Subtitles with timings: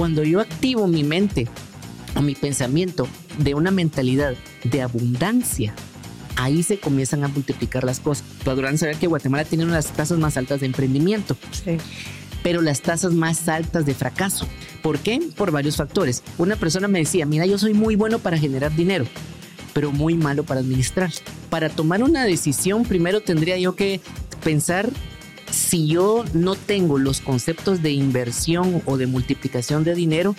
[0.00, 1.46] Cuando yo activo mi mente
[2.16, 4.32] o mi pensamiento de una mentalidad
[4.64, 5.74] de abundancia,
[6.36, 8.24] ahí se comienzan a multiplicar las cosas.
[8.42, 11.36] Podrán saber que Guatemala tiene una de las tasas más altas de emprendimiento.
[12.42, 14.48] Pero las tasas más altas de fracaso.
[14.82, 15.20] ¿Por qué?
[15.36, 16.22] Por varios factores.
[16.38, 19.04] Una persona me decía, mira, yo soy muy bueno para generar dinero,
[19.74, 21.12] pero muy malo para administrar.
[21.50, 24.00] Para tomar una decisión, primero tendría yo que
[24.42, 24.88] pensar
[25.50, 30.34] si yo no tengo los conceptos de inversión o de multiplicación de dinero,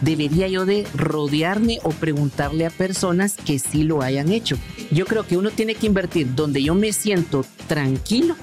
[0.00, 4.58] debería yo de rodearme o preguntarle a personas que sí lo hayan hecho.
[4.90, 8.36] Yo creo que uno tiene que invertir donde yo me siento tranquilo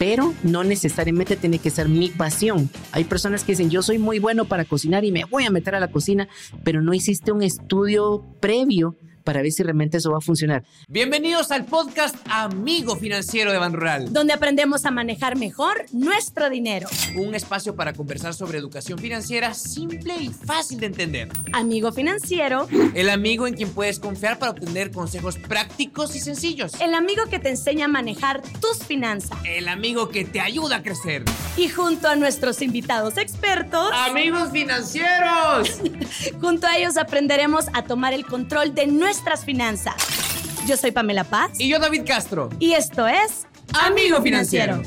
[0.00, 2.70] pero no necesariamente tiene que ser mi pasión.
[2.90, 5.74] Hay personas que dicen, yo soy muy bueno para cocinar y me voy a meter
[5.74, 6.26] a la cocina,
[6.64, 8.96] pero no hiciste un estudio previo
[9.30, 10.64] para ver si realmente eso va a funcionar.
[10.88, 16.88] Bienvenidos al podcast Amigo Financiero de Ban Rural, donde aprendemos a manejar mejor nuestro dinero.
[17.14, 21.28] Un espacio para conversar sobre educación financiera simple y fácil de entender.
[21.52, 26.72] Amigo Financiero, el amigo en quien puedes confiar para obtener consejos prácticos y sencillos.
[26.80, 29.38] El amigo que te enseña a manejar tus finanzas.
[29.44, 31.22] El amigo que te ayuda a crecer.
[31.56, 35.80] Y junto a nuestros invitados expertos, amigos financieros,
[36.40, 39.96] junto a ellos aprenderemos a tomar el control de nuestra nuestras finanzas.
[40.66, 41.50] Yo soy Pamela Paz.
[41.60, 42.48] Y yo David Castro.
[42.58, 44.80] Y esto es Amigo Financiero.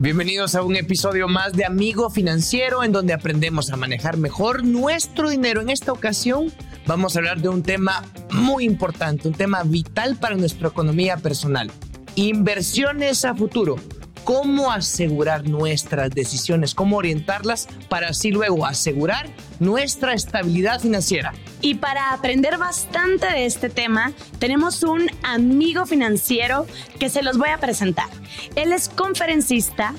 [0.00, 5.30] Bienvenidos a un episodio más de Amigo Financiero en donde aprendemos a manejar mejor nuestro
[5.30, 5.60] dinero.
[5.60, 6.52] En esta ocasión
[6.84, 11.70] vamos a hablar de un tema muy importante, un tema vital para nuestra economía personal.
[12.16, 13.76] Inversiones a futuro
[14.24, 21.32] cómo asegurar nuestras decisiones, cómo orientarlas para así luego asegurar nuestra estabilidad financiera.
[21.60, 26.66] Y para aprender bastante de este tema, tenemos un amigo financiero
[27.00, 28.08] que se los voy a presentar.
[28.54, 29.94] Él es conferencista,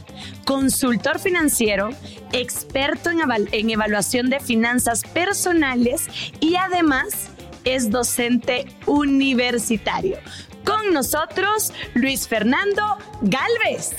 [0.46, 1.90] consultor financiero,
[2.32, 6.08] experto en, evaluación de finanzas personales
[6.40, 7.30] y además
[7.66, 10.18] es docente universitario.
[10.64, 13.96] Con nosotros, Luis Fernando Galvez.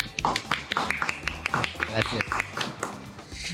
[1.93, 2.25] Gracias.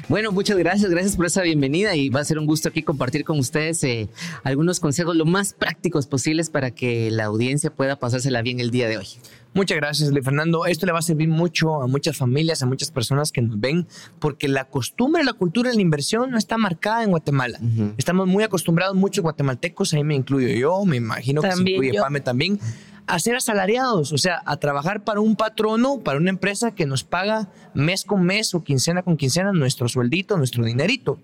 [0.09, 3.25] Bueno, muchas gracias, gracias por esa bienvenida y va a ser un gusto aquí compartir
[3.25, 4.09] con ustedes eh,
[4.45, 8.87] algunos consejos lo más prácticos posibles para que la audiencia pueda pasársela bien el día
[8.89, 9.07] de hoy.
[9.53, 10.65] Muchas gracias, Luis Fernando.
[10.67, 13.89] Esto le va a servir mucho a muchas familias, a muchas personas que nos ven,
[14.21, 17.59] porque la costumbre, la cultura de la inversión no está marcada en Guatemala.
[17.97, 22.21] Estamos muy acostumbrados, muchos guatemaltecos, ahí me incluyo yo, me imagino que se incluye Pame
[22.21, 22.61] también
[23.07, 27.05] a ser asalariados, o sea, a trabajar para un patrono, para una empresa que nos
[27.05, 31.21] paga mes con mes o quincena con quincena nuestro sueldito, nuestro dinerito.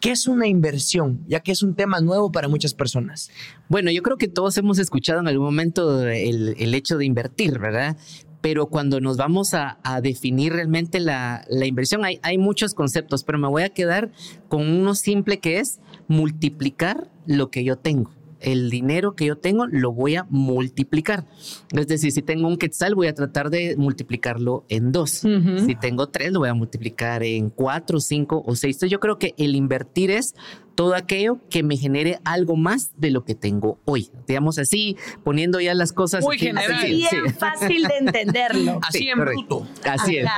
[0.00, 1.24] ¿Qué es una inversión?
[1.26, 3.30] Ya que es un tema nuevo para muchas personas.
[3.68, 7.96] Bueno, yo creo que todos hemos escuchado en algún momento el, hecho de invertir, ¿verdad?
[8.42, 13.38] Pero cuando nos vamos a, definir realmente la, la inversión, hay, hay, muchos conceptos, pero
[13.38, 14.12] me voy a quedar
[14.48, 19.66] con uno simple que es multiplicar lo que yo tengo el dinero que yo tengo
[19.66, 21.24] lo voy a multiplicar.
[21.72, 25.10] Es decir, si tengo un quetzal, voy a tratar de multiplicarlo en dos.
[25.10, 28.76] Si tengo tres, lo voy a multiplicar en cuatro, cinco o seis.
[28.76, 30.34] Entonces yo creo que el invertir es
[30.76, 34.10] todo aquello que me genere algo más de lo que tengo hoy.
[34.28, 36.22] Digamos así, poniendo ya las cosas.
[36.22, 36.84] Muy general.
[36.84, 38.78] Bien fácil de entenderlo.
[38.86, 39.66] así en bruto.
[39.84, 40.28] Así es.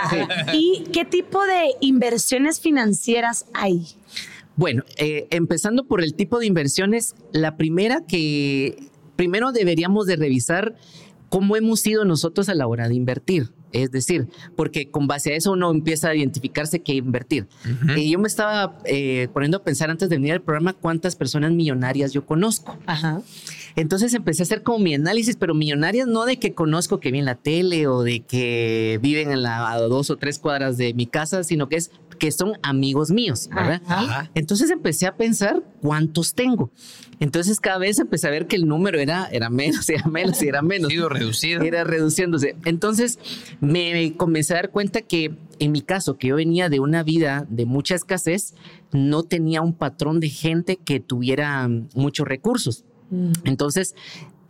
[0.53, 3.97] ¿Y qué tipo de inversiones financieras hay?
[4.58, 10.74] Bueno, eh, empezando por el tipo de inversiones, la primera que primero deberíamos de revisar
[11.28, 13.52] cómo hemos sido nosotros a la hora de invertir.
[13.70, 14.26] Es decir,
[14.56, 17.46] porque con base a eso uno empieza a identificarse qué invertir.
[17.96, 21.52] Y yo me estaba eh, poniendo a pensar antes de venir al programa cuántas personas
[21.52, 22.76] millonarias yo conozco.
[22.86, 23.22] Ajá.
[23.76, 27.20] Entonces empecé a hacer como mi análisis, pero millonarias no de que conozco que vi
[27.20, 30.94] en la tele o de que viven en la, a dos o tres cuadras de
[30.94, 34.31] mi casa, sino que es que son amigos míos, ¿verdad?
[34.34, 36.71] Entonces empecé a pensar cuántos tengo.
[37.21, 40.62] Entonces cada vez empecé a ver que el número era, era menos, era menos era
[40.62, 40.91] menos.
[40.91, 41.62] Sido reducido.
[41.62, 42.56] Era reduciéndose.
[42.65, 43.19] Entonces
[43.61, 47.47] me comencé a dar cuenta que en mi caso, que yo venía de una vida
[47.49, 48.55] de mucha escasez,
[48.93, 52.85] no tenía un patrón de gente que tuviera muchos recursos.
[53.11, 53.32] Mm.
[53.44, 53.94] Entonces,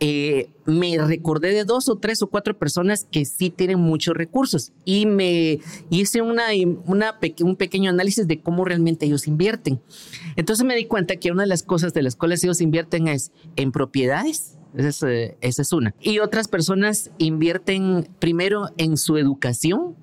[0.01, 4.71] eh, me recordé de dos o tres o cuatro personas que sí tienen muchos recursos
[4.85, 5.59] y me
[5.89, 6.45] hice una,
[7.41, 9.81] un pequeño análisis de cómo realmente ellos invierten.
[10.37, 13.31] Entonces me di cuenta que una de las cosas de las cuales ellos invierten es
[13.57, 14.57] en propiedades.
[14.75, 15.93] Esa es, esa es una.
[15.99, 19.95] Y otras personas invierten primero en su educación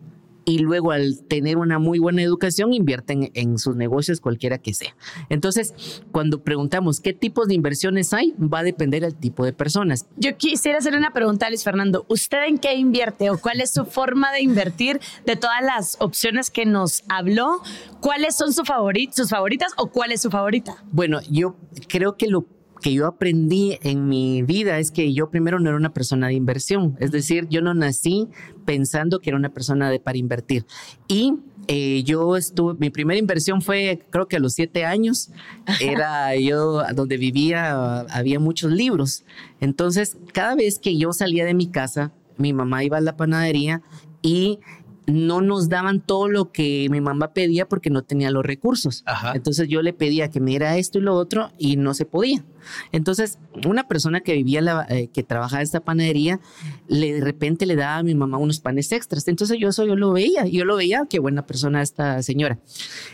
[0.49, 4.97] y luego al tener una muy buena educación invierten en sus negocios cualquiera que sea.
[5.29, 10.07] Entonces, cuando preguntamos qué tipos de inversiones hay, va a depender del tipo de personas.
[10.17, 12.07] Yo quisiera hacer una pregunta a Luis Fernando.
[12.09, 16.51] ¿Usted en qué invierte o cuál es su forma de invertir de todas las opciones
[16.51, 17.61] que nos habló?
[18.01, 20.77] ¿Cuáles son sus favoritas o cuál es su favorita?
[20.93, 21.57] Bueno, yo
[21.89, 22.47] creo que lo
[22.87, 26.35] que yo aprendí en mi vida es que yo primero no era una persona de
[26.35, 28.29] inversión, es decir, yo no nací
[28.65, 30.65] pensando que era una persona de para invertir.
[31.09, 31.35] Y
[31.67, 35.33] eh, yo estuve, mi primera inversión fue creo que a los siete años,
[35.81, 39.25] era yo donde vivía, había muchos libros.
[39.61, 43.83] Entonces, cada vez que yo salía de mi casa, mi mamá iba a la panadería
[44.23, 44.61] y
[45.07, 49.05] no nos daban todo lo que mi mamá pedía porque no tenía los recursos.
[49.35, 52.45] Entonces yo le pedía que me diera esto y lo otro y no se podía.
[52.91, 56.41] Entonces, una persona que vivía, la, eh, que trabajaba en esta panadería,
[56.89, 59.29] le, de repente le daba a mi mamá unos panes extras.
[59.29, 62.59] Entonces yo eso yo lo veía, yo lo veía, qué buena persona esta señora.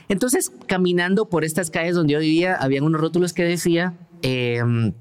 [0.09, 4.95] Entonces, caminando por estas calles donde yo vivía, había unos rótulos que decía, em,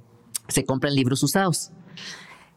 [0.50, 1.72] se compran libros usados.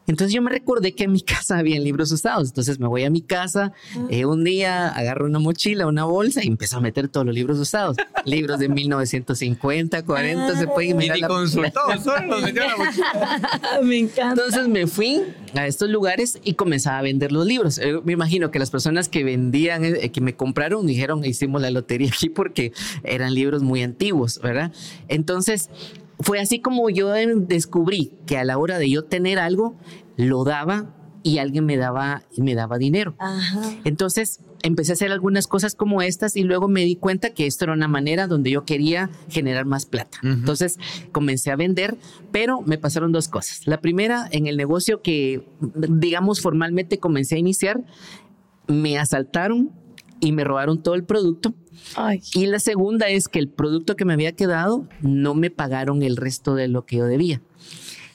[0.07, 2.49] Entonces yo me recordé que en mi casa había libros usados.
[2.49, 3.73] Entonces me voy a mi casa,
[4.11, 7.59] eh, un día agarro una mochila, una bolsa y empiezo a meter todos los libros
[7.59, 7.97] usados.
[8.25, 11.19] libros de 1950, 40, se pueden mirar.
[11.19, 11.29] Y la...
[11.29, 13.81] consultó, solo los metió la mochila.
[13.83, 14.43] me encanta.
[14.43, 15.23] Entonces me fui
[15.55, 17.79] a estos lugares y comenzaba a vender los libros.
[17.79, 21.71] Eh, me imagino que las personas que vendían, eh, que me compraron, dijeron, hicimos la
[21.71, 22.73] lotería aquí porque
[23.03, 24.73] eran libros muy antiguos, ¿verdad?
[25.09, 25.71] Entonces
[26.21, 29.77] fue así como yo descubrí que a la hora de yo tener algo,
[30.17, 33.17] lo daba y alguien me daba, me daba dinero.
[33.85, 37.65] Entonces empecé a hacer algunas cosas como estas y luego me di cuenta que esto
[37.65, 40.19] era una manera donde yo quería generar más plata.
[40.23, 40.79] Entonces
[41.13, 41.97] comencé a vender,
[42.31, 43.67] pero me pasaron dos cosas.
[43.67, 47.85] La primera, en el negocio que, digamos, formalmente comencé a iniciar,
[48.67, 49.73] me asaltaron
[50.25, 51.55] y me robaron todo el producto.
[52.33, 56.17] Y la segunda es que el producto que me había quedado no me pagaron el
[56.17, 57.43] resto de lo que yo debía.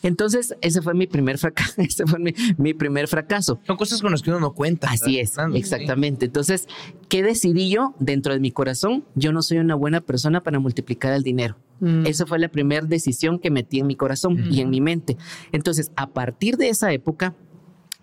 [0.02, 1.74] Entonces, ese fue mi primer fracaso.
[1.82, 3.60] Ese fue mi, primer fracaso.
[3.68, 4.90] Son cosas con las que uno no cuenta.
[4.90, 6.28] Así es, exactamente.
[6.28, 6.68] Entonces,
[7.10, 9.04] ¿qué decidí yo dentro de mi corazón?
[9.16, 11.58] Yo no soy una buena persona para multiplicar el dinero.
[11.82, 12.06] Mm.
[12.06, 15.18] Esa fue la primera decisión que metí en mi corazón y en mi mente.
[15.52, 17.36] Entonces, a partir de esa época,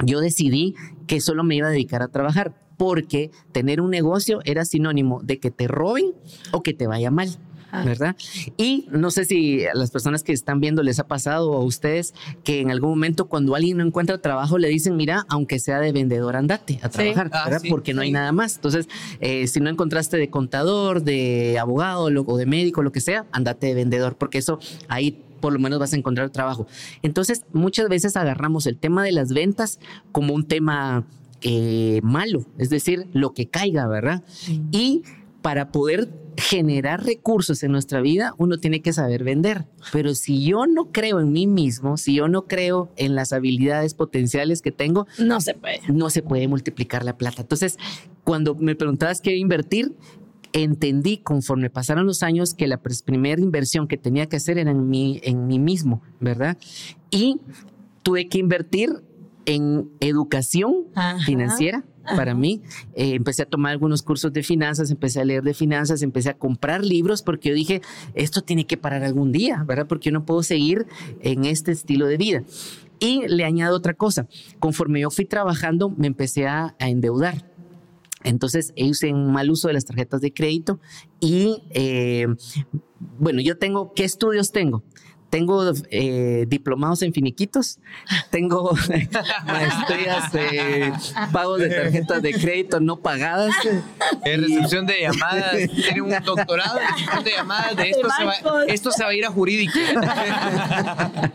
[0.05, 0.75] yo decidí
[1.06, 5.38] que solo me iba a dedicar a trabajar porque tener un negocio era sinónimo de
[5.38, 6.12] que te roben
[6.52, 7.38] o que te vaya mal.
[7.73, 7.82] Ah.
[7.84, 8.17] ¿verdad?
[8.56, 12.14] Y no sé si a las personas que están viendo les ha pasado a ustedes
[12.44, 15.93] que en algún momento cuando alguien no encuentra trabajo le dicen, mira, aunque sea de
[15.93, 17.62] vendedor, andate a trabajar, ah, ¿verdad?
[17.69, 18.56] Porque no hay nada más.
[18.56, 18.88] Entonces,
[19.20, 23.67] eh, si no encontraste de contador, de abogado o de médico, lo que sea, andate
[23.67, 26.67] de vendedor, porque eso ahí por lo menos vas a encontrar trabajo.
[27.02, 29.81] Entonces, muchas veces agarramos el tema de las ventas
[30.12, 31.05] como un tema
[31.42, 34.24] eh, malo, es decir, lo que caiga, ¿verdad?
[34.70, 35.02] Y
[35.42, 39.66] para poder generar recursos en nuestra vida, uno tiene que saber vender.
[39.92, 43.94] Pero si yo no creo en mí mismo, si yo no creo en las habilidades
[43.94, 45.80] potenciales que tengo, no se puede.
[45.88, 47.42] No se puede multiplicar la plata.
[47.42, 47.78] Entonces,
[48.24, 49.94] cuando me preguntabas qué invertir,
[50.52, 54.88] entendí conforme pasaron los años que la primera inversión que tenía que hacer era en
[54.88, 56.58] mí, en mí mismo, ¿verdad?
[57.10, 57.40] Y
[58.02, 59.02] tuve que invertir
[59.46, 60.87] en educación
[61.25, 61.84] financiera
[62.14, 62.62] para mí.
[62.94, 66.34] Eh, empecé a tomar algunos cursos de finanzas, empecé a leer de finanzas, empecé a
[66.34, 67.82] comprar libros porque yo dije,
[68.14, 69.87] esto tiene que parar algún día, ¿verdad?
[69.87, 70.87] Porque yo no puedo seguir
[71.20, 72.44] en este estilo de vida.
[72.98, 74.26] Y le añado otra cosa,
[74.58, 77.50] conforme yo fui trabajando, me empecé a, endeudar.
[78.25, 80.81] Entonces hice un mal uso de las tarjetas de crédito
[81.20, 82.26] y eh,
[83.19, 84.82] bueno, yo tengo, ¿qué estudios tengo?
[85.30, 87.78] Tengo eh, diplomados en finiquitos,
[88.30, 88.72] tengo
[89.46, 90.92] maestrías de
[91.32, 93.54] pagos de tarjetas de crédito no pagadas.
[94.24, 98.64] En recepción de llamadas, tiene un doctorado en recepción de llamadas, de esto, se va,
[98.66, 99.78] esto se va a ir a jurídica.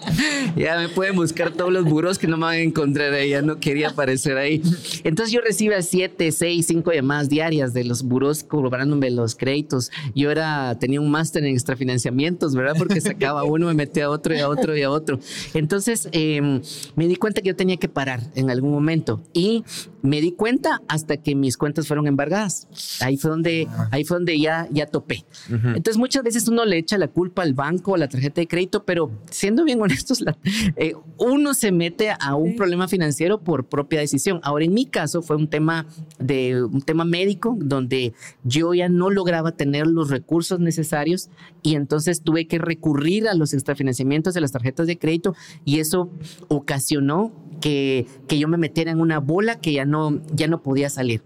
[0.55, 3.41] ya me pueden buscar todos los buros que no me van a encontrar ahí, ya
[3.41, 4.61] no quería aparecer ahí.
[5.03, 9.91] Entonces yo recibía siete, seis, cinco llamadas diarias de los buros cobrándome los créditos.
[10.15, 12.75] Yo era, tenía un máster en extrafinanciamientos, ¿verdad?
[12.77, 15.19] Porque sacaba uno, me metí a otro y a otro y a otro.
[15.53, 16.61] Entonces em,
[16.95, 19.63] me di cuenta que yo tenía que parar en algún momento y
[20.01, 22.67] me di cuenta hasta que mis cuentas fueron embargadas.
[23.01, 25.25] Ahí fue donde, ahí fue donde ya, ya topé.
[25.49, 28.83] Entonces muchas veces uno le echa la culpa al banco, a la tarjeta de crédito,
[28.83, 30.23] pero siendo bien honestos,
[30.75, 34.39] eh, uno se mete a un problema financiero por propia decisión.
[34.43, 35.85] Ahora en mi caso fue un tema
[36.19, 41.29] de un tema médico donde yo ya no lograba tener los recursos necesarios
[41.61, 45.35] y entonces tuve que recurrir a los extrafinanciamientos de las tarjetas de crédito
[45.65, 46.09] y eso
[46.47, 50.89] ocasionó que, que yo me metiera en una bola que ya no, ya no podía
[50.89, 51.23] salir.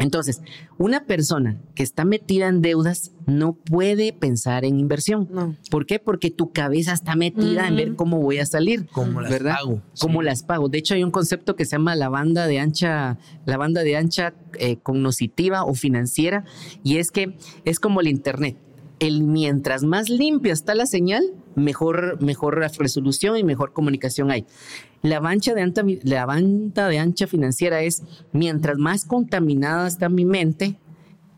[0.00, 0.40] Entonces,
[0.78, 5.28] una persona que está metida en deudas no puede pensar en inversión.
[5.30, 5.54] No.
[5.70, 5.98] ¿Por qué?
[6.00, 8.86] Porque tu cabeza está metida en ver cómo voy a salir.
[8.86, 9.56] Cómo las ¿verdad?
[9.56, 9.82] pago.
[10.00, 10.24] Cómo Sí.
[10.24, 10.68] las pago.
[10.68, 13.96] De hecho, hay un concepto que se llama la banda de ancha, la banda de
[13.96, 16.44] ancha eh, cognoscitiva o financiera,
[16.82, 18.56] y es que es como el internet.
[19.00, 21.22] El mientras más limpia está la señal,
[21.56, 24.46] mejor, mejor resolución y mejor comunicación hay.
[25.02, 30.24] La, bancha de ancha, la banda de ancha financiera es mientras más contaminada está mi
[30.24, 30.78] mente,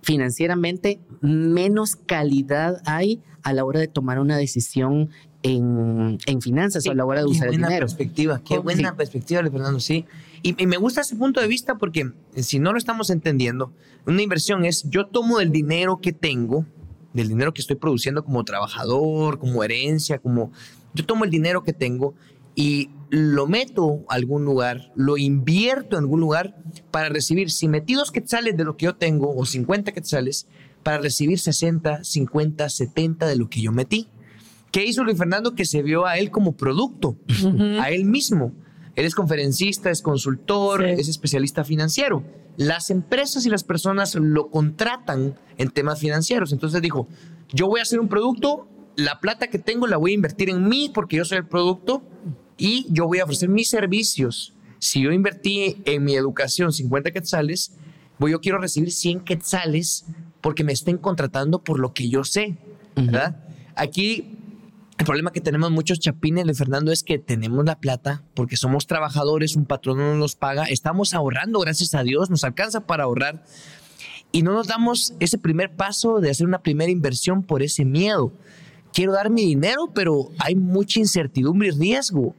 [0.02, 5.10] financieramente, menos calidad hay a la hora de tomar una decisión
[5.42, 7.86] en, en finanzas o a la hora de Qué usar el buena dinero.
[7.86, 8.60] perspectiva, qué Sí.
[8.60, 10.04] buena perspectiva, Fernando, sí.
[10.42, 13.72] Y, y me gusta ese punto de vista porque eh, si no lo estamos entendiendo,
[14.06, 16.66] una inversión es yo tomo del dinero que tengo,
[17.16, 20.52] del dinero que estoy produciendo como trabajador, como herencia, como
[20.94, 22.14] yo tomo el dinero que tengo
[22.54, 26.56] y lo meto a algún lugar, lo invierto en algún lugar
[26.90, 30.46] para recibir, si metí dos quetzales de lo que yo tengo o 50 quetzales,
[30.82, 34.08] para recibir 60, 50, 70 de lo que yo metí.
[34.70, 35.54] ¿Qué hizo Luis Fernando?
[35.54, 37.16] Que se vio a él como producto,
[37.80, 38.52] a él mismo.
[38.94, 41.00] Él es conferencista, es consultor, Sí.
[41.00, 42.22] es especialista financiero.
[42.56, 46.52] Las empresas y las personas lo contratan en temas financieros.
[46.52, 47.08] Entonces dijo,
[47.52, 50.68] yo voy a hacer un producto, la plata que tengo la voy a invertir en
[50.68, 52.02] mí porque yo soy el producto
[52.56, 54.54] y yo voy a ofrecer mis servicios.
[54.78, 57.72] Si yo invertí en mi educación 50 quetzales,
[58.18, 60.06] voy, yo quiero recibir 100 quetzales
[60.40, 62.56] porque me estén contratando por lo que yo sé.
[62.94, 63.36] ¿verdad?
[63.74, 64.38] Aquí
[64.98, 68.86] el problema que tenemos muchos chapines, Luis Fernando, es que tenemos la plata porque somos
[68.86, 73.44] trabajadores, un patrón no nos paga, estamos ahorrando, gracias a Dios, nos alcanza para ahorrar
[74.32, 78.32] y no nos damos ese primer paso de hacer una primera inversión por ese miedo.
[78.92, 82.34] Quiero dar mi dinero, pero hay mucha incertidumbre y riesgo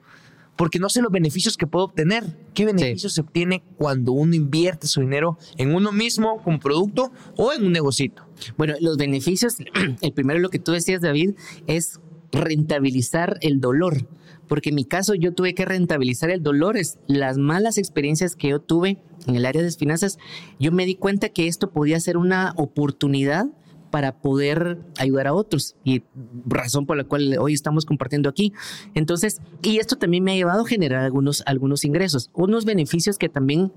[0.56, 2.24] porque no sé los beneficios que puedo obtener.
[2.56, 7.54] ¿Qué beneficios se obtiene cuando uno invierte su dinero en uno mismo como producto o
[7.54, 8.28] en un negocito?
[8.58, 9.58] Bueno, los beneficios,
[10.02, 11.36] el primero lo que tú decías, David,
[11.68, 12.00] es
[12.32, 14.08] rentabilizar el dolor.
[14.48, 18.50] Porque en mi caso yo tuve que rentabilizar el dolor, es las malas experiencias que
[18.50, 20.18] yo tuve en el área de finanzas,
[20.60, 23.48] yo me di cuenta que esto podía ser una oportunidad
[23.92, 26.04] para poder ayudar a otros y
[26.46, 28.54] razón por la cual hoy estamos compartiendo aquí.
[28.96, 33.30] Entonces, y esto también me ha llevado a generar algunos, algunos ingresos, unos beneficios que
[33.30, 33.72] también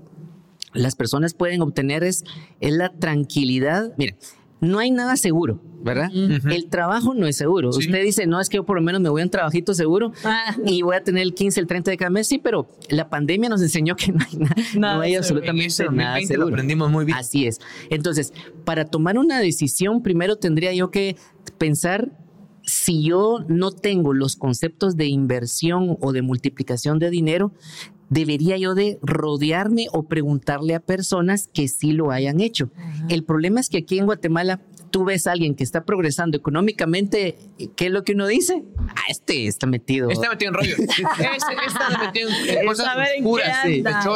[0.73, 2.23] las personas pueden obtener es,
[2.59, 3.93] es la tranquilidad.
[3.97, 4.15] Mira,
[4.61, 6.09] no hay nada seguro, ¿verdad?
[6.13, 7.71] El trabajo no es seguro.
[7.73, 7.79] Sí.
[7.87, 10.11] Usted dice, no, es que yo por lo menos me voy a un trabajito seguro
[10.23, 10.55] Ah.
[10.65, 12.27] y voy a tener el 15, el 30 de cada mes.
[12.27, 15.19] Sí, pero la pandemia nos enseñó que no hay, na- Nada no hay seguro.
[15.19, 16.55] absolutamente En ese nada 2020 lo seguro.
[16.55, 17.17] aprendimos muy bien.
[17.17, 17.59] Así es.
[17.89, 21.15] Entonces, para tomar una decisión, primero tendría yo que
[21.57, 22.11] pensar
[22.63, 27.51] si yo no tengo los conceptos de inversión o de multiplicación de dinero,
[28.11, 32.69] debería yo de rodearme o preguntarle a personas que sí lo hayan hecho.
[33.09, 34.59] El problema es que aquí en Guatemala
[34.91, 37.37] tú ves a alguien que está progresando económicamente,
[37.77, 38.63] ¿qué es lo que uno dice?
[38.89, 40.09] Ah, este está metido.
[40.09, 40.75] Está metido en rollo.
[40.77, 41.01] Este
[41.65, 43.57] está metido en cosas A ver, ¿en qué oscuras,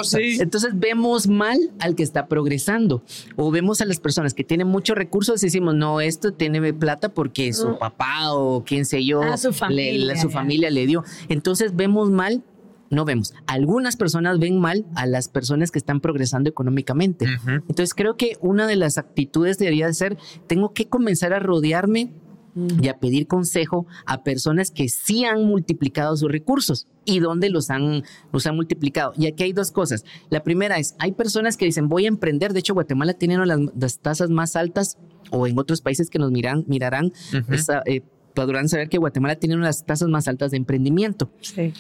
[0.04, 0.34] sí.
[0.36, 0.42] Sí.
[0.42, 3.02] Entonces vemos mal al que está progresando
[3.38, 7.08] o vemos a las personas que tienen muchos recursos y decimos, no, esto tiene plata
[7.14, 10.86] porque su papá o quién sé yo, Ah, su le- familia, la- su familia le
[10.86, 11.06] dio.
[11.30, 12.44] Entonces vemos mal,
[12.90, 13.34] no vemos.
[13.48, 17.26] Algunas personas ven mal a las personas que están progresando económicamente.
[17.48, 22.12] Entonces creo que una de las actitudes debería de ser, tengo que comenzar a rodearme
[22.82, 27.70] y a pedir consejo a personas que sí han multiplicado sus recursos y dónde los
[27.70, 29.12] han, los han multiplicado.
[29.18, 30.06] Y aquí hay dos cosas.
[30.30, 32.54] La primera es, hay personas que dicen, voy a emprender.
[32.54, 34.98] De hecho, Guatemala tiene una de las, las tasas más altas
[35.32, 37.12] o en otros países que nos miran, mirarán,
[37.52, 41.32] esa, eh, podrán saber que Guatemala tiene una de las tasas más altas de emprendimiento,
[41.42, 41.74] Sí.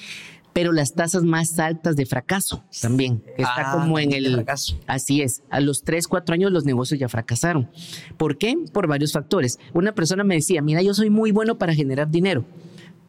[0.55, 3.21] Pero las tasas más altas de fracaso también.
[3.38, 4.33] Está Ah, como en el...
[4.35, 4.77] fracaso.
[4.88, 7.69] Así es, a los 3, 4 años los negocios ya fracasaron.
[8.15, 8.55] ¿Por qué?
[8.71, 9.59] Por varios factores.
[9.74, 12.45] Una persona me decía, mira, yo soy muy bueno para generar dinero,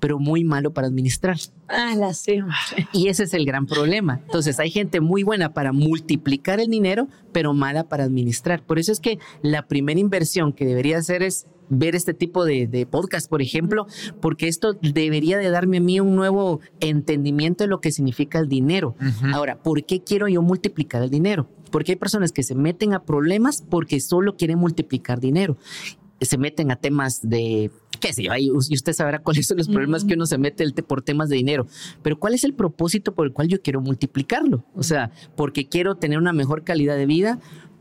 [0.01, 1.37] pero muy malo para administrar.
[1.69, 2.41] Ah, la sí.
[2.93, 4.21] Y ese es el gran problema.
[4.27, 8.61] Entonces hay gente muy buena para multiplicar el dinero, pero mala para administrar.
[8.65, 12.67] Por eso es que la primera inversión que debería hacer es ver este tipo de,
[12.67, 13.87] de podcast, por ejemplo,
[14.21, 18.49] porque esto debería de darme a mí un nuevo entendimiento de lo que significa el
[18.49, 18.95] dinero.
[19.35, 21.49] Ahora, ¿por qué quiero yo multiplicar el dinero?
[21.71, 25.57] Porque hay personas que se meten a problemas porque solo quieren multiplicar dinero.
[26.21, 27.71] Se meten a temas de,
[28.01, 30.73] qué sé yo, y usted sabrá cuáles son los problemas que uno se mete el
[30.73, 31.67] te- por temas de dinero.
[32.03, 34.65] Pero ¿cuál es el propósito por el cual yo quiero multiplicarlo?
[34.75, 37.39] O sea, porque quiero tener una mejor calidad de vida,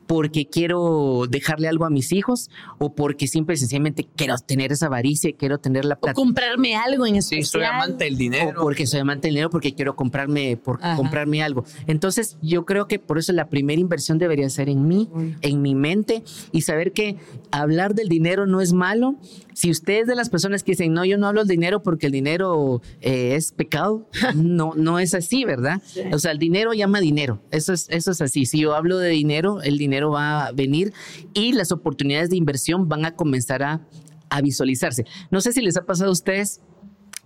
[0.07, 4.85] porque quiero dejarle algo a mis hijos o porque simple y sencillamente quiero tener esa
[4.87, 6.13] avaricia y quiero tener la O plata.
[6.13, 7.45] comprarme algo en Sí, especial.
[7.45, 8.59] soy amante del dinero.
[8.61, 10.95] O porque soy amante del dinero, porque quiero comprarme, por Ajá.
[10.95, 11.65] comprarme algo.
[11.87, 15.09] Entonces, yo creo que por eso la primera inversión debería ser en mí,
[15.41, 17.15] en mi mente, y saber que
[17.51, 19.15] hablar del dinero no es malo.
[19.53, 22.07] Si usted es de las personas que dicen, no, yo no hablo del dinero porque
[22.07, 25.81] el dinero eh, es pecado, no, no es así, ¿verdad?
[26.11, 27.41] O sea, el dinero llama dinero.
[27.51, 28.45] Eso es, eso es así.
[28.45, 30.93] Si yo hablo de dinero, el dinero va a venir
[31.33, 33.87] y las oportunidades de inversión van a comenzar a,
[34.29, 35.05] a visualizarse.
[35.31, 36.61] No sé si les ha pasado a ustedes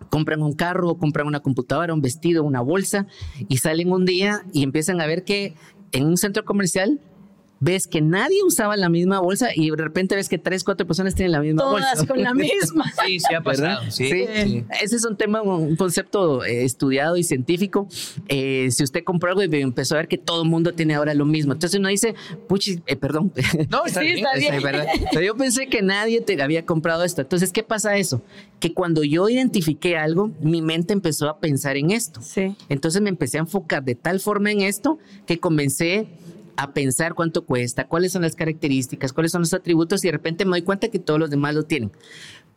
[0.10, 3.08] compran un carro, compran una computadora, un vestido, una bolsa
[3.48, 5.56] y salen un día y empiezan a ver que
[5.92, 7.02] en un centro comercial
[7.60, 11.16] ves que nadie usaba la misma bolsa y de repente ves que tres, cuatro personas
[11.16, 12.08] tienen la misma Todas bolsa.
[12.08, 12.86] con la misma.
[13.06, 13.82] Sí, sí ha pasado.
[13.92, 14.26] Sí, Sí.
[14.44, 14.64] sí.
[14.82, 17.88] Ese es un tema, un concepto eh, estudiado y científico.
[18.28, 21.14] Eh, si usted compró algo y empezó a ver que todo el mundo tiene ahora
[21.14, 22.16] lo mismo, entonces uno dice,
[22.48, 23.32] puchi, eh, perdón.
[23.70, 24.18] No, está Sí, bien.
[24.20, 24.56] está bien.
[24.58, 24.86] Sí, ¿verdad?
[25.12, 27.22] Pero yo pensé que nadie te había comprado esto.
[27.22, 28.22] Entonces, ¿qué pasa eso?
[28.60, 32.22] Que cuando yo identifiqué algo, mi mente empezó a pensar en esto.
[32.22, 32.56] Sí.
[32.70, 36.08] Entonces me empecé a enfocar de tal forma en esto que comencé
[36.60, 40.44] a pensar cuánto cuesta, cuáles son las características, cuáles son los atributos y de repente
[40.44, 41.94] me doy cuenta que todos los demás lo tienen.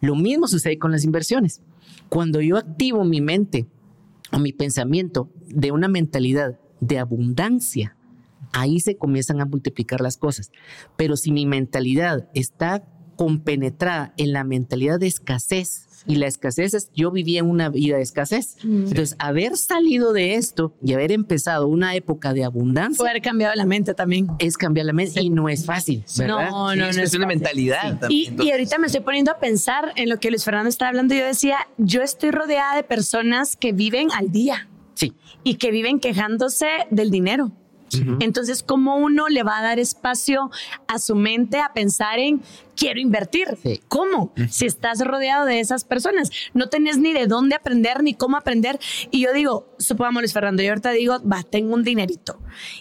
[0.00, 1.60] Lo mismo sucede con las inversiones.
[2.08, 3.68] Cuando yo activo mi mente
[4.32, 7.96] o mi pensamiento de una mentalidad de abundancia,
[8.52, 10.50] ahí se comienzan a multiplicar las cosas.
[10.96, 16.90] Pero si mi mentalidad está compenetrada en la mentalidad de escasez, y la escasez es,
[16.94, 18.56] yo vivía una vida de escasez.
[18.64, 23.54] Entonces, haber salido de esto y haber empezado una época de abundancia Puede haber cambiado
[23.54, 24.28] la mente también.
[24.38, 26.50] es cambiar la mente y no es fácil, ¿verdad?
[26.50, 27.02] No, Sí, no, es no.
[27.02, 27.26] de fácil.
[27.26, 28.42] mentalidad Y, también.
[28.42, 31.14] y ahorita me estoy poniendo a pensar en lo que Luis Fernando estaba hablando.
[31.14, 35.14] Yo decía, yo estoy rodeada de personas que viven al día Sí.
[35.44, 37.52] y que viven quejándose del dinero.
[38.20, 40.50] Entonces, ¿cómo uno le va a dar espacio
[40.86, 42.42] a su mente a pensar en
[42.76, 43.48] quiero invertir?
[43.62, 43.80] Sí.
[43.88, 44.32] ¿Cómo?
[44.50, 48.78] Si estás rodeado de esas personas, no tenés ni de dónde aprender ni cómo aprender.
[49.10, 52.38] Y yo digo, supongamos Luis Fernando, yo ahorita digo, va, tengo un dinerito.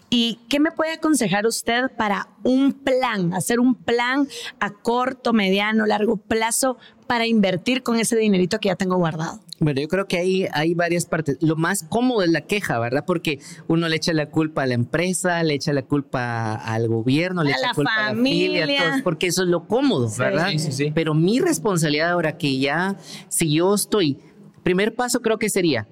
[0.10, 4.28] ¿Y qué me puede aconsejar usted para un plan, hacer un plan
[4.60, 6.78] a corto, mediano, largo plazo
[7.08, 9.40] para invertir con ese dinerito que ya tengo guardado?
[9.62, 11.38] Bueno, yo creo que ahí hay varias partes.
[11.40, 13.04] Lo más cómodo es la queja, ¿verdad?
[13.06, 17.44] Porque uno le echa la culpa a la empresa, le echa la culpa al gobierno,
[17.44, 18.82] le A echa la culpa a la familia, familia.
[18.82, 20.50] a todos, porque eso es lo cómodo, ¿verdad?
[20.50, 20.92] Sí, sí, sí.
[20.96, 22.98] Pero mi responsabilidad ahora que ya,
[23.30, 24.18] si yo estoy,
[24.64, 25.88] primer paso creo que sería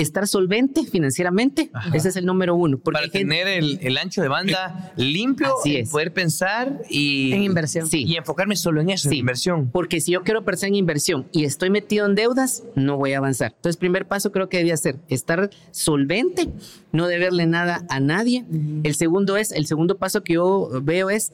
[0.00, 1.70] estar solvente financieramente.
[1.92, 2.78] Ese es el número uno.
[2.78, 7.42] Porque Para gente- tener el, el ancho de banda limpio, y poder pensar y, En
[7.42, 7.86] inversión.
[7.88, 8.04] Sí.
[8.06, 9.70] y enfocarme solo en eso, en inversión.
[9.70, 13.18] Porque si yo quiero pensar en inversión y estoy metido en deudas, no voy a
[13.18, 13.52] avanzar.
[13.56, 16.48] Entonces, primer paso creo que debería ser estar solvente,
[16.92, 18.44] no deberle nada a nadie.
[18.82, 21.32] El segundo es, el segundo paso que yo veo es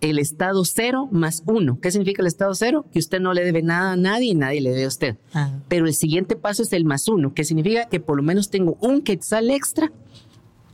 [0.00, 1.80] el estado cero más uno.
[1.80, 2.86] ¿Qué significa el estado cero?
[2.92, 5.16] Que usted no le debe nada a nadie y nadie le debe a usted.
[5.34, 5.58] Ah.
[5.68, 8.76] Pero el siguiente paso es el más uno, que significa que por lo menos tengo
[8.80, 9.92] un quetzal extra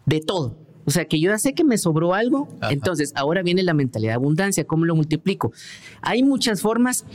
[0.07, 0.57] de todo.
[0.85, 2.73] O sea, que yo ya sé que me sobró algo, Ajá.
[2.73, 5.53] entonces ahora viene la mentalidad de abundancia, ¿cómo lo multiplico?
[6.03, 7.07] Hay muchas formas.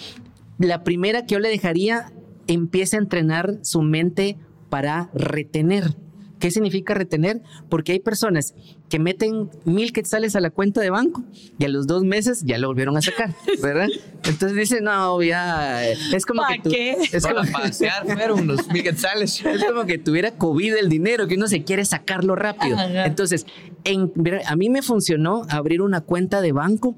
[0.57, 2.11] La primera que yo le dejaría,
[2.47, 4.37] empiece a entrenar su mente
[4.69, 5.95] para retener.
[6.39, 7.41] ¿Qué significa retener?
[7.69, 8.55] Porque hay personas
[8.87, 11.23] que meten mil quetzales a la cuenta de banco
[11.57, 13.87] y a los dos meses ya lo volvieron a sacar, ¿verdad?
[14.23, 16.95] Entonces dicen, no, ya, es como ¿Pa que tú- qué?
[17.11, 19.41] es como, Para pasear fueron unos mil quetzales.
[19.45, 22.77] es como que tuviera COVID el dinero, que uno se quiere sacarlo rápido.
[22.77, 23.05] Ajá.
[23.05, 23.45] Entonces,
[23.83, 24.11] en-
[24.47, 26.95] a mí me funcionó abrir una cuenta de banco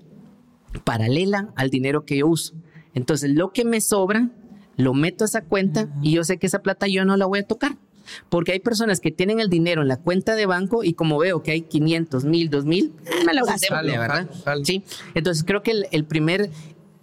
[0.84, 2.54] paralela al dinero que yo uso.
[2.94, 4.30] Entonces, lo que me sobra,
[4.78, 7.40] lo meto a esa cuenta y yo sé que esa plata yo no la voy
[7.40, 7.78] a tocar.
[8.30, 11.44] Porque hay personas que tienen el dinero en la cuenta de banco y como veo
[11.44, 12.94] que hay 500, 1000, 2000,
[13.26, 14.30] me lo gasté, Jalo, ¿verdad?
[14.64, 14.84] Sí.
[15.14, 16.50] Entonces, creo que el, el primer,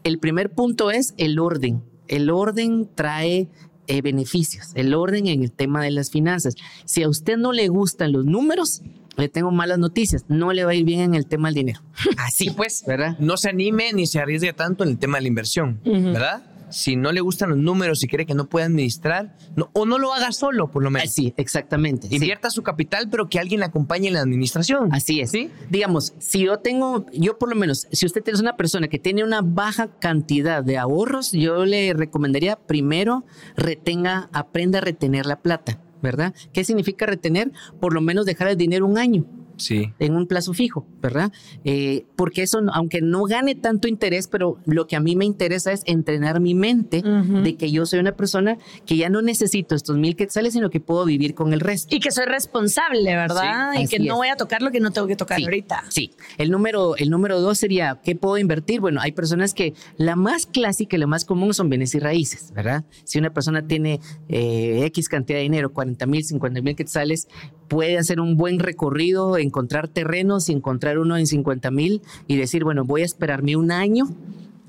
[0.05, 1.83] el primer punto es el orden.
[2.09, 3.49] El orden trae
[3.91, 6.57] eh, beneficios, el orden en el tema de las finanzas.
[6.85, 8.83] Si a usted no le gustan los números,
[9.17, 11.81] le tengo malas noticias, no le va a ir bien en el tema del dinero.
[12.19, 13.17] Así pues, ¿verdad?
[13.19, 16.43] no se anime ni se arriesgue tanto en el tema de la inversión, ¿verdad?
[16.71, 19.99] Si no le gustan los números y cree que no puede administrar, no- o no
[19.99, 21.09] lo haga solo, por lo menos.
[21.09, 22.09] Así, exactamente.
[22.09, 22.17] sí.
[22.17, 24.89] Invierta su capital, pero que alguien le acompañe en la administración.
[24.93, 25.31] Así es.
[25.31, 25.51] ¿Sí?
[25.71, 29.25] Digamos, si yo tengo, yo por lo menos, si usted es una persona que tiene
[29.25, 33.25] una baja cantidad de ahorros, yo le recomendaría primero
[33.57, 36.35] retenga, aprenda a retener la plata, ¿verdad?
[36.53, 37.51] ¿Qué significa retener?
[37.81, 39.25] Por lo menos dejar el dinero un año.
[39.59, 39.93] Sí.
[39.99, 41.33] en un plazo fijo, ¿verdad?
[41.65, 45.73] Eh, porque eso, aunque no gane tanto interés, pero lo que a mí me interesa
[45.73, 49.97] es entrenar mi mente de que yo soy una persona que ya no necesito estos
[49.97, 51.95] mil quetzales, sino que puedo vivir con el resto.
[51.95, 53.73] Y que soy responsable, ¿verdad?
[53.75, 55.85] Sí, y que no voy a tocar lo que no tengo que tocar Sí, ahorita.
[55.89, 56.11] Sí.
[56.39, 58.81] El número, el número dos sería, ¿qué puedo invertir?
[58.81, 62.53] Bueno, hay personas que la más clásica y la más común son bienes y raíces,
[62.55, 62.85] ¿verdad?
[63.05, 67.29] Si una persona tiene eh, X cantidad de dinero, 40 mil, 50 mil quetzales,
[67.69, 72.63] puede hacer un buen recorrido, encontrar terrenos y encontrar uno en 50 mil y decir,
[72.65, 74.05] bueno, voy a esperarme un año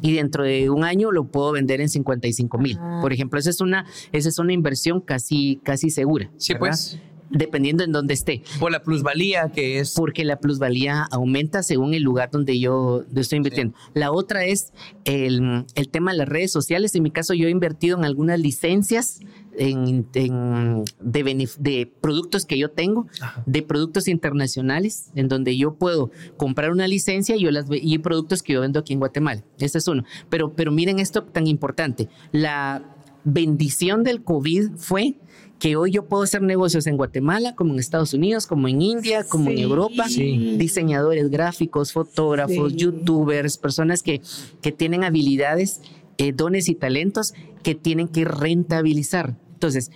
[0.02, 2.78] y dentro de un año lo puedo vender en 55 mil.
[2.80, 3.00] Ah.
[3.02, 6.32] Por ejemplo, esa es una, esa es una inversión casi, casi segura.
[6.38, 6.68] Sí, ¿verdad?
[6.70, 7.00] pues.
[7.32, 9.94] Dependiendo en dónde esté Por la plusvalía que es.
[9.94, 13.76] porque la plusvalía aumenta según el lugar donde yo estoy invirtiendo.
[13.94, 14.74] La otra es
[15.06, 16.96] el, el tema de las redes sociales.
[16.96, 19.20] En mi caso, yo he invertido en algunas licencias
[19.60, 23.43] en, en- de, de productos que yo tengo, Ajá.
[23.45, 28.41] de productos internacionales, en donde yo puedo comprar una licencia y, yo las, y productos
[28.41, 29.43] que yo vendo aquí en Guatemala.
[29.60, 30.04] Ese es uno.
[30.30, 32.10] Pero, pero miren esto tan importante.
[32.32, 35.15] La bendición del COVID fue
[35.60, 39.26] que hoy yo puedo hacer negocios en Guatemala, como en Estados Unidos, como en India,
[39.28, 39.62] como en Sí.
[39.63, 40.56] Europa, Sí.
[40.58, 42.78] diseñadores gráficos, fotógrafos, Sí.
[42.78, 44.22] youtubers, personas que,
[44.62, 45.82] que tienen habilidades,
[46.17, 49.38] eh, dones y talentos que tienen que rentabilizar.
[49.60, 49.91] Entonces,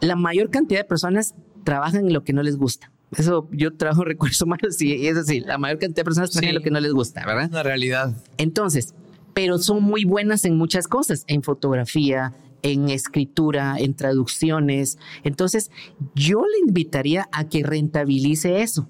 [0.00, 2.92] la mayor cantidad de personas trabajan en lo que no les gusta.
[3.16, 6.50] Eso yo trabajo en recursos humanos y es así, la mayor cantidad de personas trabajan
[6.50, 7.48] en lo que no les gusta, ¿verdad?
[7.50, 8.14] una realidad.
[8.36, 8.94] Entonces,
[9.32, 14.98] pero son muy buenas en muchas cosas, en fotografía, en escritura, en traducciones.
[15.22, 15.70] Entonces,
[16.14, 18.86] yo le invitaría a que rentabilice eso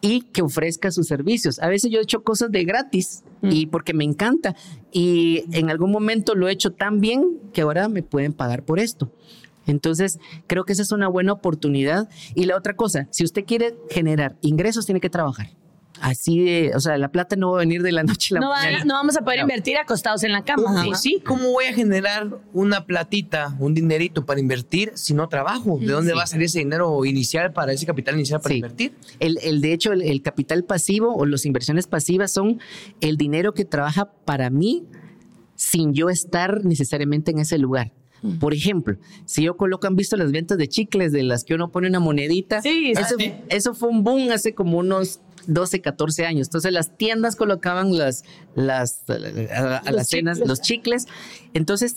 [0.00, 1.60] y que ofrezca sus servicios.
[1.60, 4.56] A veces yo he hecho cosas de gratis y porque me encanta
[4.92, 8.78] y en algún momento lo he hecho tan bien que ahora me pueden pagar por
[8.78, 9.12] esto.
[9.66, 12.08] Entonces, creo que esa es una buena oportunidad.
[12.34, 15.50] Y la otra cosa, si usted quiere generar ingresos, tiene que trabajar.
[16.00, 18.40] Así de, o sea, la plata no va a venir de la noche a la
[18.46, 18.84] No, va- mañana.
[18.84, 19.42] no vamos a poder No.
[19.44, 20.82] invertir acostados en la cama.
[20.82, 20.96] Sí, ¿no?
[20.96, 25.78] sí, ¿cómo voy a generar una platita, un dinerito para invertir si no trabajo?
[25.80, 26.16] ¿De dónde Sí.
[26.16, 28.56] va a salir ese dinero inicial para ese capital inicial para Sí.
[28.58, 28.92] invertir?
[29.20, 32.60] El, el- de hecho, el, el capital pasivo o las inversiones pasivas son
[33.00, 34.84] el dinero que trabaja para mí
[35.56, 37.92] sin yo estar necesariamente en ese lugar.
[38.40, 41.70] Por ejemplo, si yo coloco, han visto las ventas de chicles de las que uno
[41.70, 42.60] pone una monedita.
[42.62, 43.32] Sí, eso, sí.
[43.48, 46.46] eso fue un boom hace como unos 12, 14 años.
[46.48, 48.22] Entonces las tiendas colocaban las,
[48.54, 50.48] las, a, Los las cenas, chicles.
[50.48, 51.06] los chicles.
[51.54, 51.96] Entonces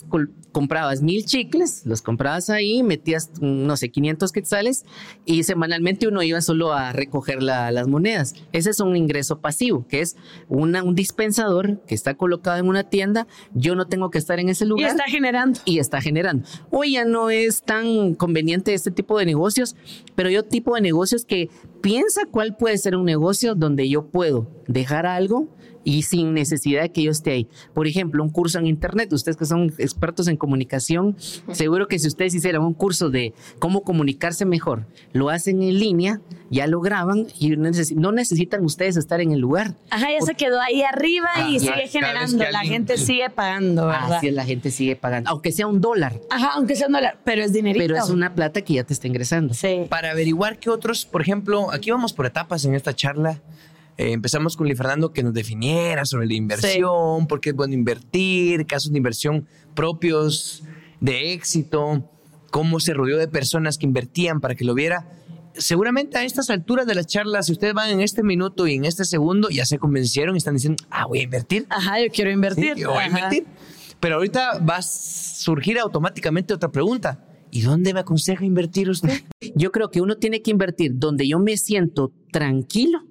[0.50, 4.84] comprabas mil chicles, los comprabas ahí, metías, no sé, 500 quetzales
[5.24, 8.34] y semanalmente uno iba solo a recoger la- las monedas.
[8.52, 10.16] Ese es un ingreso pasivo, que es
[10.48, 13.26] una, un dispensador que está colocado en una tienda.
[13.54, 15.60] Yo no tengo que estar en ese Y lugar está generando.
[15.64, 16.46] y está generando.
[16.70, 19.76] Hoy ya no es tan conveniente este tipo de negocios,
[20.14, 21.50] pero yo tipo de negocios que
[21.82, 25.48] piensa cuál puede ser un negocio donde yo puedo dejar algo
[25.84, 27.48] y sin necesidad de que yo esté ahí.
[27.74, 29.12] Por ejemplo, un curso en internet.
[29.12, 31.16] Ustedes que son expertos en comunicación,
[31.52, 36.20] seguro que si ustedes hicieran un curso de cómo comunicarse mejor, lo hacen en línea,
[36.50, 39.74] ya lo graban y no necesi- no necesitan ustedes estar en el lugar.
[39.90, 42.44] Ajá, ya se quedó ahí arriba Ah, y ya, sigue generando.
[42.50, 44.14] La gente sigue pagando, ¿verdad?
[44.14, 47.18] Así es, la gente sigue pagando, aunque sea un dólar, Ajá, aunque sea un dólar,
[47.24, 47.82] pero es dinerito.
[47.84, 49.54] pero es una plata que ya te está ingresando.
[49.54, 49.86] Sí.
[49.88, 53.40] Para averiguar qué otros, por ejemplo, aquí vamos por etapas en esta charla.
[53.98, 57.74] Eh, empezamos con Luis Fernando que nos definiera sobre la inversión, por qué es bueno
[57.74, 60.62] invertir, casos de inversión propios,
[61.00, 62.08] de éxito,
[62.50, 65.06] cómo se rodeó de personas que invertían para que lo viera.
[65.54, 68.84] Seguramente a estas alturas de la charla, si ustedes van en este minuto y en
[68.84, 71.66] este segundo, ya se convencieron y están diciendo, ah, voy a invertir.
[71.68, 72.74] Ajá, yo quiero invertir.
[72.74, 73.46] Sí, yo voy a invertir.
[74.00, 77.24] Pero ahorita va a surgir automáticamente otra pregunta.
[77.50, 79.22] ¿Y dónde me aconseja invertir usted?
[79.54, 83.02] Yo creo que uno tiene que invertir donde yo me siento tranquilo,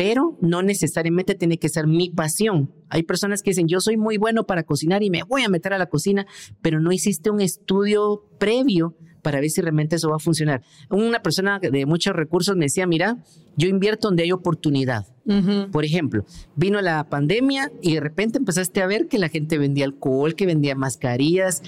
[0.00, 2.72] pero no necesariamente tiene que ser mi pasión.
[2.88, 5.74] Hay personas que dicen, yo soy muy bueno para cocinar y me voy a meter
[5.74, 6.26] a la cocina,
[6.62, 10.62] pero no hiciste un estudio previo para ver si realmente eso va a funcionar.
[10.88, 13.18] Una persona de muchos recursos me decía, mira,
[13.58, 15.04] yo invierto donde hay oportunidad.
[15.70, 16.24] Por ejemplo,
[16.56, 20.46] vino la pandemia y de repente empezaste a ver que la gente vendía alcohol, que
[20.46, 21.62] vendía mascarillas,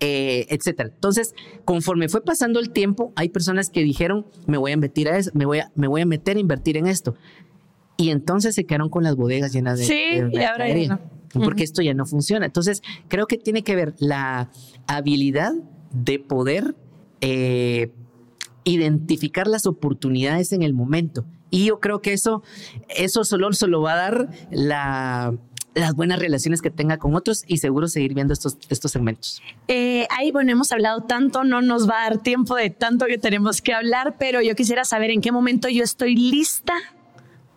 [0.00, 0.88] eh, etcétera.
[0.92, 1.34] Entonces,
[1.66, 5.30] conforme fue pasando el tiempo, hay personas que dijeron, me voy a invertir a eso,
[5.34, 7.14] me voy a, me voy a meter a invertir en esto.
[7.96, 11.00] Y entonces se quedaron con las bodegas llenas de, Sí, de y ahora no.
[11.44, 12.46] porque esto ya no funciona.
[12.46, 14.50] Entonces, creo que tiene que ver la
[14.86, 15.52] habilidad
[15.92, 16.74] de poder
[17.20, 17.92] eh,
[18.64, 21.24] identificar las oportunidades en el momento.
[21.50, 22.42] Y yo creo que eso,
[22.88, 25.34] eso solo se lo va a dar la,
[25.74, 29.40] las buenas relaciones que tenga con otros y seguro seguir viendo estos, estos segmentos.
[29.68, 33.18] Eh, ahí, bueno, hemos hablado tanto, no nos va a dar tiempo de tanto que
[33.18, 36.74] tenemos que hablar, pero yo quisiera saber en qué momento yo estoy lista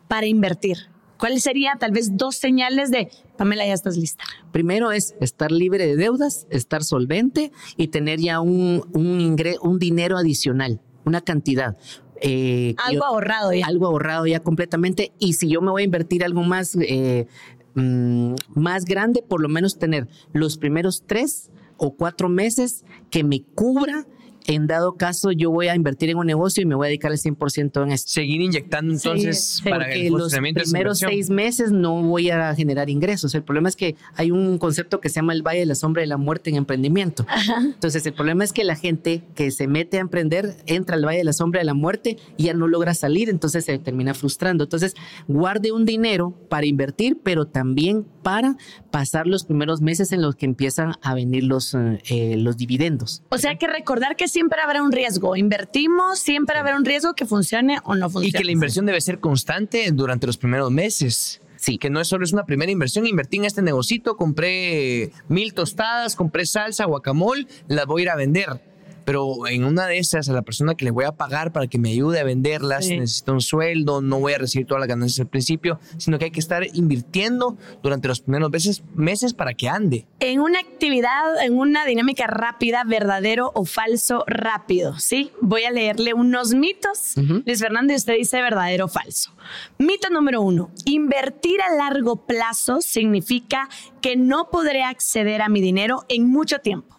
[0.08, 0.78] para invertir.
[1.18, 4.24] ¿Cuáles serían tal vez dos señales de Pamela, ya estás lista?
[4.52, 10.18] Primero es estar libre de deudas, estar solvente y tener ya un, un, un dinero
[10.18, 11.76] adicional, una cantidad.
[12.22, 13.66] Eh, algo ahorrado ya.
[13.66, 15.12] Algo ahorrado ya completamente.
[15.20, 17.28] Y si yo me voy a invertir algo más, eh,
[17.74, 23.44] mm, más grande, por lo menos tener los primeros tres o cuatro meses que me
[23.44, 24.06] cubra
[24.48, 27.12] en dado caso yo voy a invertir en un negocio y me voy a dedicar
[27.12, 28.12] el 100% en esto.
[28.12, 33.36] Seguir inyectando entonces para que los primeros seis meses no voy a generar ingresos.
[33.36, 36.02] El problema es que hay un concepto que se llama el Valle de la Sombra
[36.02, 37.26] de la Muerte en emprendimiento.
[37.62, 41.20] Entonces el problema es que la gente que se mete a emprender entra al Valle
[41.20, 44.64] de la Sombra de la Muerte y ya no logra salir, entonces se termina frustrando.
[44.64, 44.96] Entonces
[45.28, 48.56] guarde un dinero para invertir, pero también para
[48.92, 53.24] pasar los primeros meses en los que empiezan a venir los, eh, los dividendos.
[53.30, 55.36] O sea que recordar que siempre habrá un riesgo.
[55.36, 58.28] Invertimos, siempre habrá un riesgo que funcione o no funcione.
[58.28, 61.42] Y que la inversión debe ser constante durante los primeros meses.
[61.56, 61.80] Sí.
[61.80, 66.16] Que no es solo es una primera inversión, invertí en este negocito, compré mil tostadas,
[66.16, 68.62] compré salsa, guacamole, las voy a ir a vender
[69.08, 71.80] pero en una de esas, a la persona que le voy a pagar para que
[71.80, 75.30] me ayude a venderlas, necesito un sueldo, no voy a recibir todas las ganancias al
[75.30, 80.06] principio, sino que hay que estar invirtiendo durante los primeros meses, meses para que ande.
[80.20, 85.32] En una actividad, en una dinámica rápida, verdadero o falso rápido, ¿sí?
[85.40, 87.14] Voy a leerle unos mitos.
[87.16, 89.32] Luis Fernández, usted dice verdadero o falso.
[89.78, 93.70] Mito número uno, invertir a largo plazo significa
[94.02, 96.97] que no podré acceder a mi dinero en mucho tiempo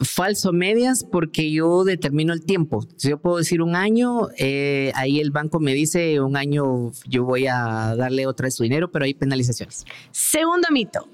[0.00, 2.86] falso medias porque yo determino el tiempo.
[2.96, 7.24] Si yo puedo decir un año, eh, ahí el banco me dice un año yo
[7.24, 9.84] voy a darle otra vez su dinero, pero hay penalizaciones.
[10.10, 11.08] Segundo mito.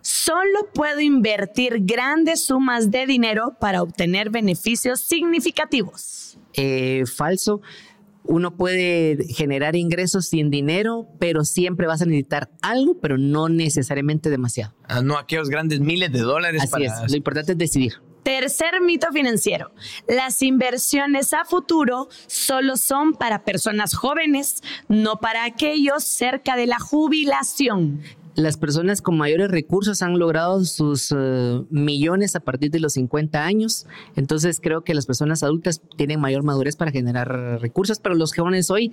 [0.00, 6.38] Solo puedo invertir grandes sumas de dinero para obtener beneficios significativos.
[6.54, 7.60] Eh, falso.
[8.26, 14.30] Uno puede generar ingresos sin dinero, pero siempre vas a necesitar algo, pero no necesariamente
[14.30, 14.74] demasiado.
[14.84, 16.62] Ah, no aquellos grandes miles de dólares.
[16.62, 17.10] Así es.
[17.10, 17.94] Lo importante es decidir.
[18.24, 19.70] Tercer mito financiero.
[20.08, 26.78] Las inversiones a futuro solo son para personas jóvenes, no para aquellos cerca de la
[26.78, 28.00] jubilación.
[28.34, 33.44] Las personas con mayores recursos han logrado sus eh, millones a partir de los 50
[33.44, 33.86] años.
[34.16, 38.70] Entonces creo que las personas adultas tienen mayor madurez para generar recursos, pero los jóvenes
[38.70, 38.90] hoy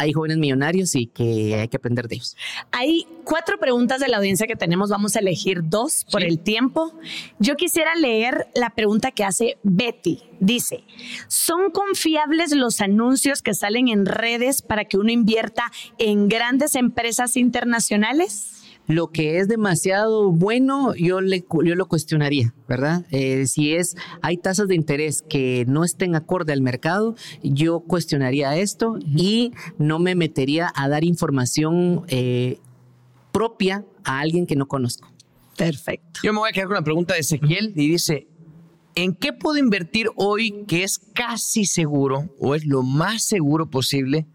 [0.00, 2.34] hay jóvenes millonarios y que hay que aprender de ellos.
[2.72, 4.88] Hay cuatro preguntas de la audiencia que tenemos.
[4.88, 6.98] Vamos a elegir dos por el tiempo.
[7.38, 10.22] Yo quisiera leer la pregunta que hace Betty.
[10.40, 10.84] Dice,
[11.28, 17.36] ¿son confiables los anuncios que salen en redes para que uno invierta en grandes empresas
[17.36, 18.59] internacionales?
[18.90, 23.06] Lo que es demasiado bueno, yo, le, yo lo cuestionaría, ¿verdad?
[23.12, 28.56] Eh, si es, hay tasas de interés que no estén acorde al mercado, yo cuestionaría
[28.56, 32.58] esto y no me metería a dar información eh,
[33.30, 35.08] propia a alguien que no conozco.
[35.56, 36.18] Perfecto.
[36.24, 38.26] Yo me voy a quedar con la pregunta de Ezequiel y dice,
[38.96, 44.26] ¿en qué puedo invertir hoy que es casi seguro o es lo más seguro posible?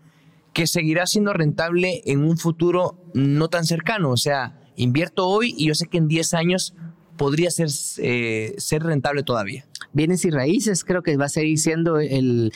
[0.55, 4.09] Que seguirá siendo rentable en un futuro no tan cercano.
[4.09, 6.73] O sea, invierto hoy y yo sé que en 10 años
[7.17, 9.67] podría ser, eh, ser rentable todavía.
[9.91, 12.53] Bienes y raíces creo que va a seguir siendo el,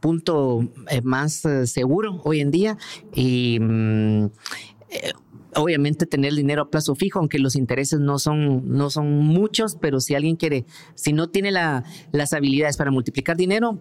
[0.00, 2.76] punto eh, más eh, seguro hoy en día.
[3.14, 4.26] Y mm,
[5.54, 10.00] obviamente tener dinero a plazo fijo, aunque los intereses no son, no son muchos, pero
[10.00, 10.66] si alguien quiere,
[10.96, 13.78] si no tiene las habilidades para multiplicar dinero,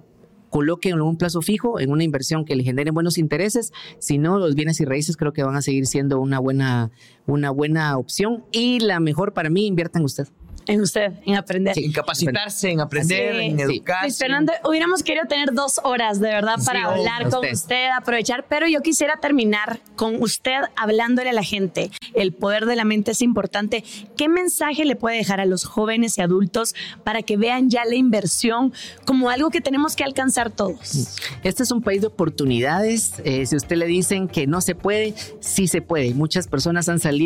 [0.49, 3.71] coloquen en un plazo fijo, en una inversión que le genere buenos intereses.
[3.99, 6.91] Si no, los bienes y raíces creo que van a seguir siendo una buena,
[7.29, 8.43] una buena opción.
[8.51, 10.27] Y la mejor para mí, invierta en usted
[10.69, 11.77] en usted, en aprender.
[11.77, 14.05] en capacitarse, en aprender, en educarse.
[14.05, 17.89] Luis Fernando, hubiéramos querido tener dos horas de verdad para hablar con usted.
[17.97, 21.89] aprovechar, pero yo quisiera terminar con usted hablándole a la gente.
[22.13, 23.83] El poder de la mente es importante.
[24.15, 27.95] ¿Qué mensaje le puede dejar a los jóvenes y adultos para que vean ya la
[27.95, 28.71] inversión
[29.05, 31.17] como algo que tenemos que alcanzar todos?
[31.43, 33.13] Este es un país de oportunidades.
[33.23, 36.13] Eh, si usted le dicen que no se puede, sí se puede.
[36.13, 37.18] Muchas personas han salido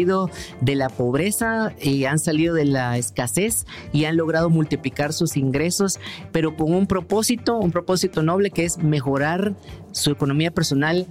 [0.61, 5.99] de la pobreza y han salido de la escasez y han logrado multiplicar sus ingresos,
[6.31, 9.53] pero con un propósito, un propósito noble que es mejorar
[9.91, 11.05] su economía personal,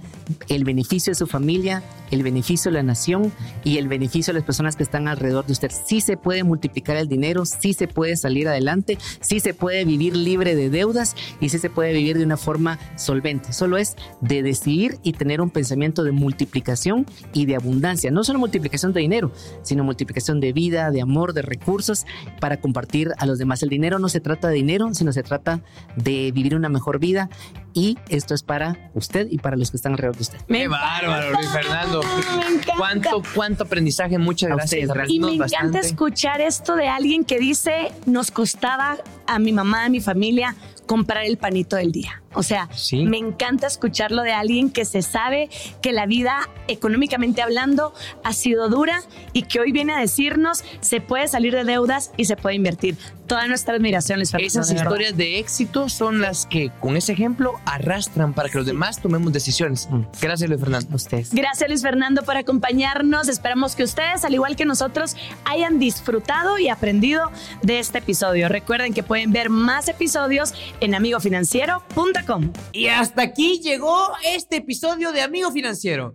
[0.49, 1.81] el beneficio de su familia,
[2.13, 3.31] el beneficio de la nación
[3.63, 5.71] y el beneficio de las personas que están alrededor de usted.
[5.71, 10.15] Sí se puede multiplicar el dinero, sí se puede salir adelante, sí se puede vivir
[10.15, 13.51] libre de deudas y sí se puede vivir de una forma solvente.
[13.51, 18.11] Solo es de decidir y tener un pensamiento de multiplicación y de abundancia.
[18.11, 19.31] No solo multiplicación de dinero,
[19.63, 22.05] sino multiplicación de vida, de amor, de recursos
[22.39, 23.63] para compartir a los demás.
[23.63, 25.61] El dinero no se trata de dinero, sino se trata
[25.95, 27.29] de vivir una mejor vida
[27.73, 30.37] y esto es para usted y para los que están alrededor de usted.
[30.47, 32.01] Qué bárbaro, Luis Fernando.
[32.37, 32.73] Me encanta.
[32.77, 34.17] ¿Cuánto, cuánto aprendizaje?
[34.17, 34.87] Muchas A gracias.
[34.89, 35.79] ustedes, Y me encanta bastante.
[35.79, 40.55] escuchar esto de alguien que dice, nos costaba a mi mamá, a mi familia,
[40.93, 42.21] comprar el panito del día.
[42.35, 43.03] O sea, Sí.
[43.05, 45.49] me encanta escucharlo de alguien que se sabe
[45.81, 49.01] que la vida, económicamente hablando, ha sido dura
[49.33, 52.95] y que hoy viene a decirnos, se puede salir de deudas y se puede invertir.
[53.27, 57.13] Toda nuestra admiración, Luis Fernando, Esas de historias de éxito son las que, con ese
[57.13, 59.87] ejemplo, arrastran para que los demás tomemos decisiones.
[59.89, 60.01] Mm.
[60.21, 60.89] Gracias, Luis Fernando.
[60.91, 61.33] A ustedes.
[61.33, 63.27] Gracias Luis Fernando por acompañarnos.
[63.29, 68.49] Esperamos que ustedes, al igual que nosotros, hayan disfrutado y aprendido de este episodio.
[68.49, 70.53] Recuerden que pueden ver más episodios
[70.83, 72.51] en amigofinanciero.com.
[72.71, 76.13] Y hasta aquí llegó este episodio de Amigo Financiero.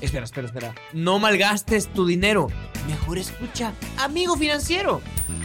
[0.00, 0.74] Espera, espera, espera.
[0.92, 2.48] No malgastes tu dinero.
[2.86, 5.02] Mejor escucha Amigo Financiero.